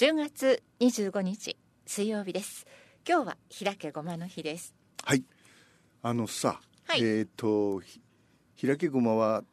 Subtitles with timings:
[0.00, 2.66] 10月25日水曜日です。
[3.06, 4.74] 今日は開けごまの日です。
[5.04, 5.22] はい。
[6.00, 7.02] あのさ、はい。
[7.04, 8.00] えっ、とひ
[8.66, 9.44] 開けごまは、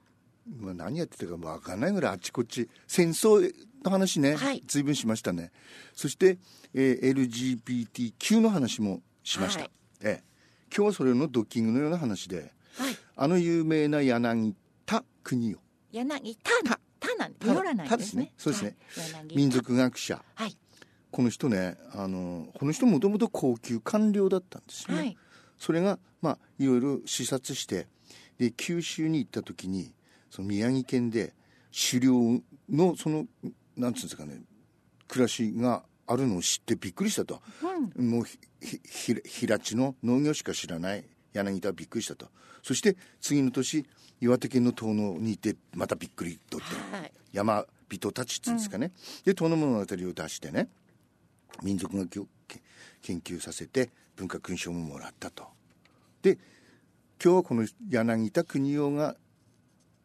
[0.58, 4.64] まあ、何やってたかわかんないぐらいあっちこっち戦争の話ね、はい。
[4.66, 5.52] 随分しましたね。
[5.94, 6.38] そして、
[6.74, 9.72] えー LGBTQ の話もしました、はい。
[10.00, 10.24] ええ。
[10.74, 12.96] 今日はそれのドッキングのような話ではい。
[13.18, 14.56] あの有名な柳
[14.86, 15.60] 田国夫
[15.92, 16.80] 柳田
[17.40, 18.34] 田なんで濁らないんですね。
[18.38, 18.78] そうですね。
[19.34, 20.24] 民族学者。
[20.36, 20.58] はい。
[21.12, 25.18] この人ねあのこの人もともと高級官僚だったんですよね、はい。
[25.58, 27.88] それがまあいろいろ視察して
[28.38, 29.94] で九州に行った時に
[30.30, 31.34] その宮城県で
[31.92, 33.26] 狩猟のその
[33.76, 34.42] なんつうんですかね
[35.08, 37.42] 暮らしがあるのを知ってびっくりしたと、
[37.98, 42.28] もうひひひ平地の農業しか知らない柳田はびっくりしたと。
[42.64, 43.86] そして次の年
[44.20, 47.12] 岩手県の遠野に行ってまたびっくりとって、はい。
[47.32, 48.92] 山人たちっていうんですかね、
[49.24, 50.68] で遠野物語を出してね
[51.64, 52.62] 民族学をけ
[53.02, 55.46] 研究させて文化勲章ももらったと。
[56.22, 56.38] で
[57.24, 59.16] 今日はこの柳田国夫が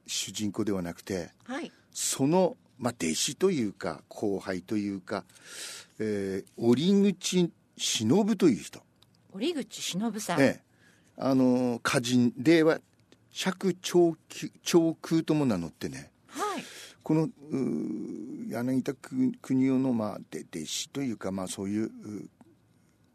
[0.07, 1.73] 主人公ではなくてはい。
[1.93, 5.25] その、まあ、弟子というか後輩というか、
[5.99, 8.81] えー、折口忍という人、
[9.33, 10.72] 折口忍さん、ええ
[11.17, 12.79] あの歌人では
[13.31, 16.11] 釈長久長空とも名乗ってね。
[16.29, 16.65] はい。
[17.03, 17.29] この
[18.49, 21.91] 柳田く国夫の、まあ、で弟子というか、まあ、そういうう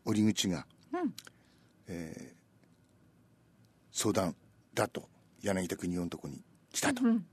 [0.06, 1.14] 折口が、うん。
[1.88, 2.38] えー
[4.00, 4.36] 相談
[4.76, 5.10] だと
[5.42, 7.04] 柳田国夫のとこに来たと。
[7.04, 7.26] うん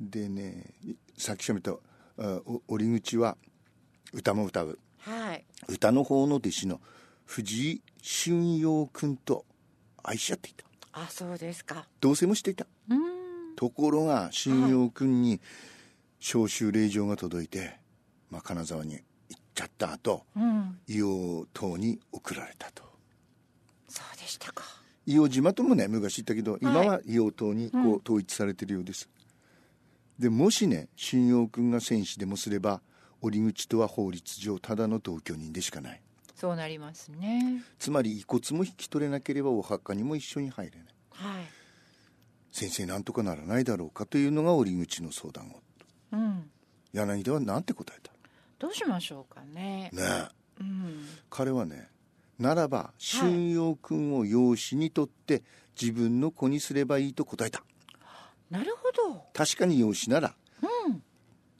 [0.00, 0.64] でね
[1.18, 1.74] さっきしゃべった
[2.68, 3.36] 折口は
[4.14, 4.78] 歌も歌う。
[5.00, 5.44] はい。
[5.68, 6.80] 歌の方の弟子の
[7.30, 9.44] 藤井春陽君と
[10.02, 10.64] 愛し合っていた。
[10.92, 11.86] あそうですか。
[12.00, 12.66] 同棲もしていた。
[13.54, 15.40] ところが春陽君に
[16.18, 17.78] 召集令状が届いて、
[18.30, 18.94] まあ、金沢に
[19.28, 20.80] 行っちゃった後うん。
[20.88, 22.82] 硫黄島に送られたと。
[23.88, 24.64] そうでしたか。
[25.06, 27.92] 硫黄島ともね昔言ったけど今は硫黄島にこうん。
[27.92, 29.08] う統一されてるようです、
[30.18, 32.80] でもしね春陽君が戦士でもすれば
[33.22, 36.02] 折口とは法律上ただの同居人でしかない
[36.40, 37.62] そうなりますね。
[37.78, 40.88] つまり遺骨も引き取れなければお墓にも一緒に入れない。
[41.12, 41.44] はい。
[42.50, 45.60] 先生なんとかならないだろうかというのが折口の相談を。
[46.12, 46.50] うん。
[46.94, 48.10] 柳田は何て答えた？
[48.58, 49.90] どうしましょうかね。
[49.92, 50.28] ねえ。
[50.60, 51.06] うん。
[51.28, 51.88] 彼はね
[52.38, 55.42] ならば春陽君を養子にとって
[55.78, 57.62] 自分の子にすればいいと答えた。
[58.50, 59.26] なるほど。
[59.34, 60.34] 確かに養子なら
[60.86, 61.02] うん。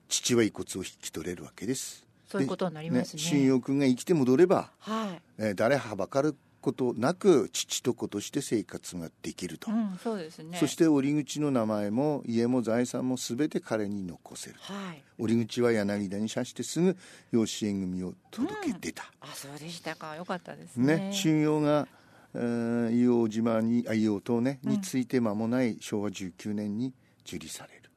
[0.09, 3.23] 父は遺骨を引き取れるわけですそういうことになりますね。
[3.23, 5.23] 春陽君が生きて戻れば、はい。
[5.39, 10.59] えー誰はばかることなく父と子として生活ができると、うんそうですね。
[10.59, 15.03] そして折口の名前も家も財産も全て彼に残せるはい。
[15.19, 16.97] 折口は柳田に射してすぐ
[17.33, 20.15] 養子縁組を届け出た、あそうでしたか。
[20.17, 20.97] よかったですね。
[20.97, 21.89] ね春陽が
[22.35, 26.95] えー硫黄島にあ硫黄島ね、について間もない昭和19年に
[27.27, 27.91] 受理される。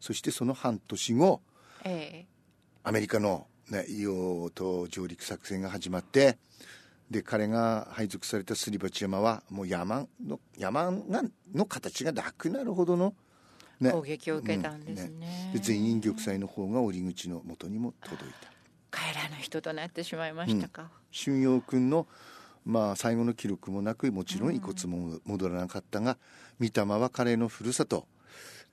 [0.00, 1.40] そしてその半年後
[1.84, 2.26] え。
[2.84, 6.38] アメリカの、ね、硫黄島上陸作戦が始まって
[7.10, 11.22] で彼が配属されたすり鉢山はもう山の山が
[11.54, 13.14] の形がなくなるほどの、
[13.80, 15.50] ね、攻撃を受けたんですね。
[15.54, 18.50] で全員玉砕の方が折口の元にも届いた。
[18.90, 22.06] 帰らぬ人となってしまいましたか、春陽君の、
[22.64, 26.16] まあ、最後の記録もなくもちろん遺骨も戻らなかったが、
[26.58, 28.06] 御霊は彼のふるさと、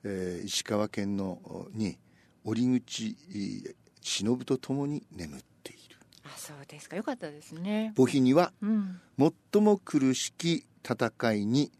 [0.04, 1.98] えー石川県のに
[2.44, 3.74] 折口えー
[4.06, 5.96] 忍と共に眠っている。
[6.24, 6.94] あそうですか。
[6.94, 7.92] よかったですね。
[7.96, 9.00] 墓碑にはうん。
[9.18, 11.72] 最も苦しき戦いに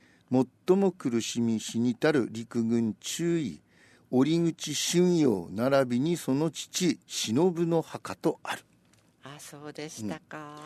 [0.66, 3.60] 最も苦しみ死にたる陸軍中尉
[4.10, 8.64] 折口春陽並びにその父忍の墓とある。
[9.22, 10.58] あそうでしたか、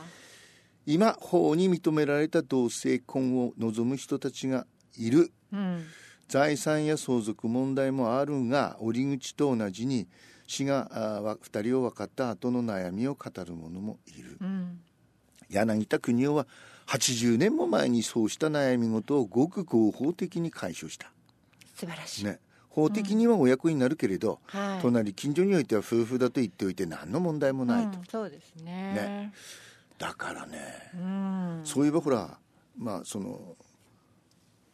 [0.86, 4.66] 今法に認められた同性婚を望む人たちが
[4.96, 5.30] いる。
[5.52, 5.84] うん。
[6.28, 10.06] 財産や相続問題もあるが折口と同じに
[10.50, 14.36] 死があわ二人を分かった後の悩みを語る者もいる。
[14.40, 14.80] うん。
[15.48, 16.48] 柳田国夫は
[16.88, 21.12] 80年も前にそうした悩み事をごく合法的に解消した、
[21.76, 24.82] 素晴らしい、ね、法的にはお役になるけれど、はい。
[24.82, 28.72] 隣近所においては夫婦だと言っておいて何の問題もないと、うん、そうですね。
[28.92, 29.32] ね。
[29.98, 30.58] だからね。
[30.94, 31.60] うん。
[31.62, 32.38] そういえばほら
[32.76, 33.54] まあその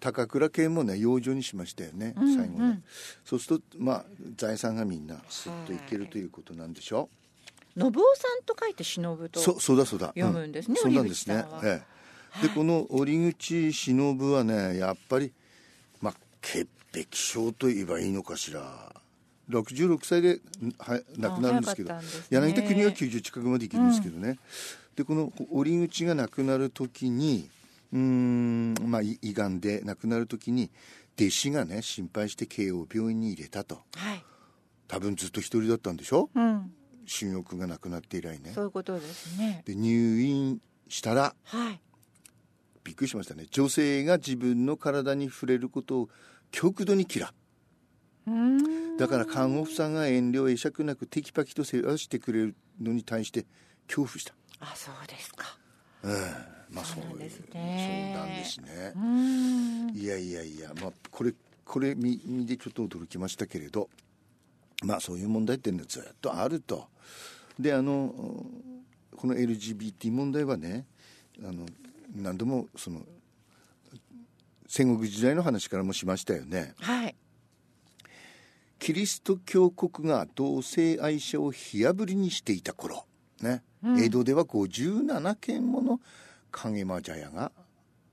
[0.01, 2.85] 高倉健もね養女にしましたよね、うん最後ね、うん
[3.25, 4.05] そうするとまあ
[4.37, 7.09] 財産がみんなスッといけるということなんでしょ
[7.77, 10.09] 信夫さんと書いて忍う、とそそうだそうだ。
[10.09, 11.45] 読むんですねそうなんですね。
[11.63, 11.83] え
[12.43, 15.31] え、でこの折口忍はねやっぱり
[16.01, 18.93] まあ潔癖症と言えばいいのかしら。
[19.49, 20.41] 66歳で
[20.79, 21.95] は亡くなるんですけど。
[21.95, 22.01] ね。
[22.31, 24.39] 柳田国は90近くまで生きるんですけどね、
[24.97, 27.49] でこの折口が亡くなる時に
[27.93, 30.71] うーんまあい胃がんで亡くなる時に
[31.19, 33.83] 弟子がね心配して慶応病院に入れたと。
[33.95, 34.25] はい、
[34.89, 36.31] 多分ずっと一人だったんでしょ？
[36.35, 36.73] うん、
[37.07, 38.53] 春陽が亡くなって以来ね。
[38.55, 39.63] そういうことですね。
[39.65, 41.81] で入院したらはい。
[42.85, 43.47] びっくりしましたね。
[43.51, 46.09] 女性が自分の体に触れることを
[46.53, 47.31] 極度に嫌う。
[48.99, 53.47] だから看護婦さんが遠慮会釈なくテキパキと世話してくれるのに対して
[53.87, 55.59] 恐怖した、あそうですか。
[56.03, 56.13] うん、
[56.71, 58.93] まあそうそうなんですそうねなんですね。
[58.95, 59.97] うーん。
[59.97, 61.35] いやいやいやまあこれ
[61.65, 63.89] これ見見でちょっと驚きましたけれど
[64.85, 66.89] まあそういう問題っていうのはずっとあると。
[67.59, 68.13] であの
[69.17, 70.85] この LGBT 問題はね
[71.43, 71.67] あの
[72.15, 73.01] 何度もその
[74.69, 76.75] 戦国時代の話からもしましたよね。
[76.81, 77.15] はい。
[78.79, 83.07] キリスト教国が同性愛者を火あぶりにしていた頃
[83.41, 83.63] ね、
[83.99, 86.01] 江戸では57件もの
[86.57, 87.53] 影間茶屋が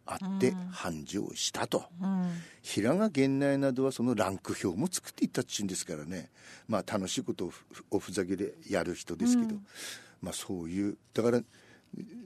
[0.06, 2.32] あって繁盛したと、うん。
[2.62, 6.30] 平賀源内などはそのランク表も作っていったっちゅうんですからね。
[6.68, 9.56] まあ楽しいことをふおふざけでやる人ですけど、
[10.22, 11.42] まあそういうだから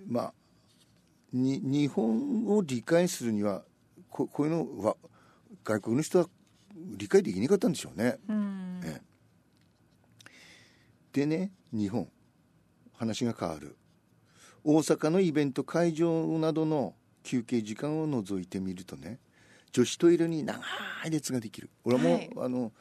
[0.08, 0.34] まあ
[1.32, 3.64] に日本を理解するには
[4.10, 4.96] ここういうのは
[5.64, 6.28] 外国の人は
[6.76, 8.18] 理解できなかったんでしょうね。
[8.28, 8.82] うん。
[8.84, 10.28] ええ。
[11.14, 12.10] でね日本
[12.94, 13.77] 話が変わる
[14.64, 16.94] 大阪のイベント会場などの
[17.24, 19.20] 休憩時間を除いてみるとね
[19.72, 20.60] 女子トイレに長
[21.06, 21.70] い列ができる。
[21.84, 22.30] 俺も、はい。
[22.38, 22.72] あの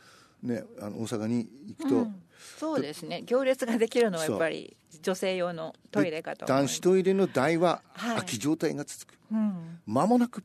[0.43, 2.23] ねあの大阪に行くと、うん。
[2.59, 3.23] そうですね。
[3.23, 8.17] 行列ができるのはやっぱり女性用のトイレかと男子トイレの台ははい。
[8.17, 9.81] 空き状態が続く、うん。
[9.87, 10.43] 間もなく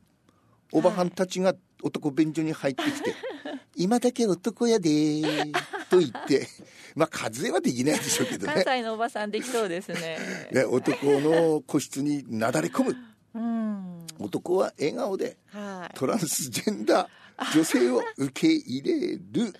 [0.72, 3.14] おばはんたちが男便所に入ってきて
[3.76, 5.52] 「今だけ男やでー」
[5.90, 6.46] と言って
[6.94, 8.52] まあ数えはできないでしょうけどね。
[8.54, 10.18] 関西のおばさんできそうですね。
[10.52, 12.96] ね男の個室になだれ込む。
[13.34, 14.06] うん。
[14.18, 15.98] 男は笑顔ではい。
[15.98, 19.52] トランスジェンダー女性を受け入れる。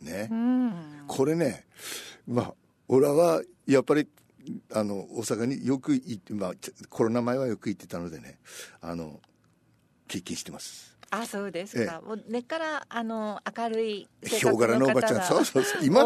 [0.00, 0.28] ね。
[0.30, 0.74] うん。
[1.06, 1.66] これね
[2.26, 2.54] まあ
[2.88, 4.08] 俺はやっぱり
[4.72, 6.52] あの大阪によく行って、まあ、
[6.88, 8.38] コロナ前はよく行ってたのでね
[8.80, 9.20] あの
[10.08, 15.20] 経験してますあそうですか、もう根っからあの明るい生ヒョウ柄活ののおばちゃん。
[15.20, 15.84] 方そうそうそう。
[15.84, 16.02] 今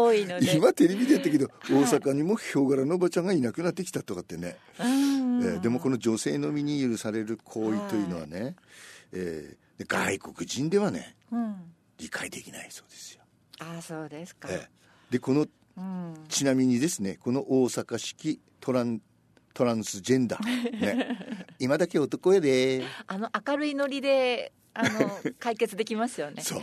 [0.53, 1.73] 今テレビでやったけど、はい。
[1.73, 8.57] 大阪にもヒョウ柄のおばちゃんがいなくなってきたとかってね、うんえーでもこの女性のみに許される行為というのはね、
[9.13, 11.55] えーで外国人ではねうん。
[11.97, 13.21] 理解できないそうですよ、
[13.59, 16.15] あそうですか、えーでこのうん。
[16.27, 18.99] ちなみにですねこの大阪式トラン
[19.53, 22.83] トランスジェンダー、ね、 今だけ男やで。
[23.07, 26.43] あの明るいノリであの解決できますよね。
[26.43, 26.61] そう。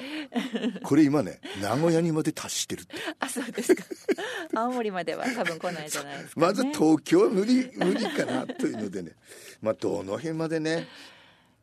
[0.85, 2.95] これ今ね 名古屋にまで達してるって。
[3.19, 3.83] あそうですか。
[4.55, 9.17] 青森までは多分来ないじゃないですか、ね、まず東京は無理無理かなというのでね。
[9.61, 10.87] まあどの辺までね。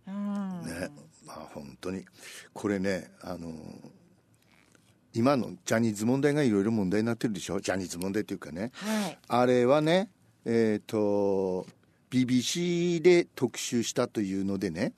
[0.06, 0.14] うん。
[0.66, 0.90] ね。
[1.26, 2.04] まあ本当に。
[2.52, 3.54] これねあの
[5.14, 7.62] 今のジャニーズ問題がいろいろ問題になってるでしょ？
[7.62, 8.72] ジャニーズ問題というかね。
[8.74, 9.18] はい。
[9.26, 10.10] あれはね
[10.44, 11.66] えっ、と
[12.10, 14.92] BBC で特集したというのでね。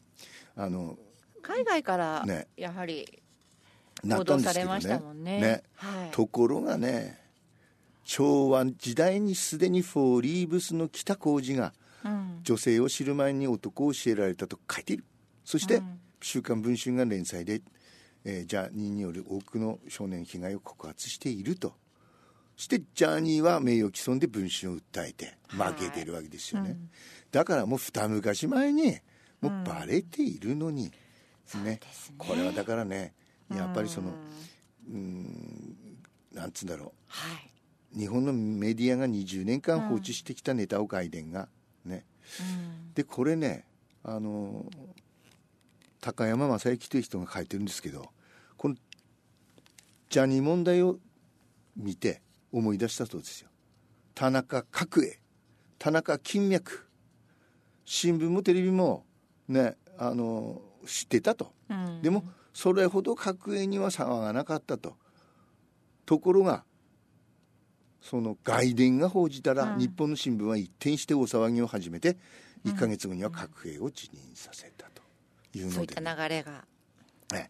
[0.56, 0.98] あの
[1.44, 2.48] 海外からね。
[2.58, 3.22] やはり
[4.04, 5.40] な報道されましたねもんね。
[5.40, 5.64] ね。
[5.76, 7.22] はい、ところがね
[8.04, 12.40] 昭和時代にすでにフォーリーブスの北浩二がうん。
[12.44, 15.06] 女性を知る前に男を教えられたと書いている。
[15.46, 17.62] そしてうん「週刊文春」が連載で、
[18.26, 21.76] えージャニーによる多くの少年被害を告発していると。
[22.56, 25.74] そしてジャニーは名誉毀損で文春を訴えてはい。
[25.74, 26.90] 負けてるわけですよね、うん。
[27.32, 28.98] だからもう二昔前に
[29.42, 30.92] もうバレているのに、
[31.56, 31.80] ねね。
[32.18, 33.14] これはだからね
[33.50, 34.14] やっぱりその
[34.90, 35.98] うんうん
[36.34, 37.50] なんつうんだろはい、
[37.96, 41.48] う日本のメディアが20年間放置してきたネタを外伝が
[41.86, 42.06] ね、
[42.40, 42.94] うん。
[42.94, 43.66] でこれね
[44.04, 44.66] あの
[46.02, 48.10] 高山正幸という人が書いてるんですけど
[48.58, 48.76] この
[50.10, 50.98] ジャニー問題を
[51.76, 52.22] 見て
[52.52, 53.50] 思い出したそうですよ。
[54.14, 55.20] 田中角栄。
[55.80, 56.88] 田中金脈。
[57.86, 59.06] 新聞もテレビも
[59.48, 61.52] ねあの知ってたと。
[61.70, 62.02] うん。
[62.02, 62.24] でも
[62.54, 64.96] それほど角栄には騒がなかったと。
[66.06, 66.64] ところが
[68.02, 69.80] その外伝が報じたら、うん。
[69.80, 72.18] 日本の新聞は一転して大騒ぎを始めて
[72.66, 75.02] 1か月後には角栄を辞任させたと
[75.58, 76.52] いうそういった流れが
[77.32, 77.50] ね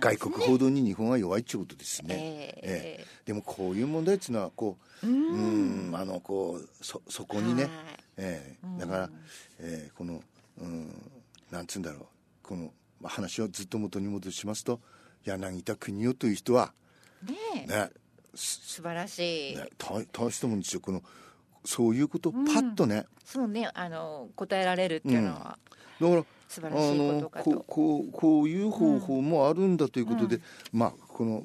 [0.00, 3.00] 外国報道に日本は弱いってことですね、ええ。
[3.00, 7.72] えでもこういう問題っていうのはこうううんんあのこうそそこにね、はい。
[8.16, 8.66] ええ。
[8.66, 8.78] うん。
[8.78, 9.10] だから、
[9.58, 10.22] えーこの、
[10.60, 11.10] うん、
[11.50, 12.06] なんつうんだろう
[12.46, 14.80] このまあ話をずっと元に戻しますと
[15.24, 16.72] 柳田国夫という人は
[17.22, 17.34] ね
[17.64, 17.66] え。
[17.66, 17.90] ね
[18.34, 20.80] 素晴らしい、ね大大したもんですよ。
[20.80, 21.02] この
[21.64, 25.58] そういうことをパッとね、そうねあの答えられるっていうのは
[26.00, 30.40] だから素晴らしいことのかことうこうこういう方法もあるんだということで、
[30.72, 31.44] まあこの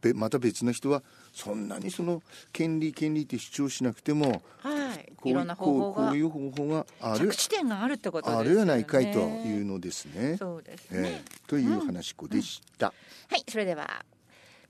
[0.00, 1.02] べまた別の人は
[1.34, 2.22] そんなにその
[2.54, 5.12] 権利権利って主張しなくてもはい。
[5.14, 7.28] こういろんな方法がこういう方法がある。
[7.28, 8.50] 着地点があるってことですよね。
[8.50, 10.38] あるやないかいというのですね。
[10.38, 11.40] そうですね、ええ。
[11.46, 12.94] という話子でした。
[13.28, 13.44] はい。
[13.46, 14.06] それでは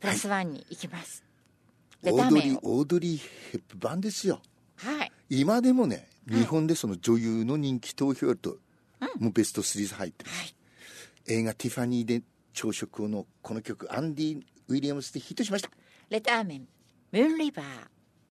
[0.01, 1.23] プラスワンに行きます、
[2.03, 3.21] レオードリーオードリー・
[3.53, 4.41] ヘップバーンですよ。
[4.75, 5.13] はい。
[5.29, 8.59] 今でもね日本でその女優の人気投票やると、
[9.21, 10.55] もうベスト3入ってます、はい。
[11.29, 15.71] 映画「ティファニーで朝食」のこの曲アンディ・ウィリアムスでヒットしました。
[16.09, 16.69] レターメン
[17.13, 17.67] ムーンリバー